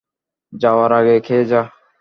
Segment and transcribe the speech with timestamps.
[0.53, 1.61] যাওয়ার আগে খেয়ে যা!